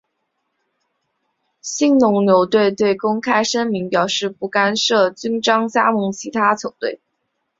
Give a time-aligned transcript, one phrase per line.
[1.61, 6.99] 兴农牛队对此公开声明表示不干涉叶君璋加盟其他球队。